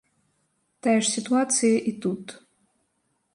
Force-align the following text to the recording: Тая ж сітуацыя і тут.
Тая 0.87 0.95
ж 1.03 1.09
сітуацыя 1.15 1.75
і 1.93 1.95
тут. 2.07 2.25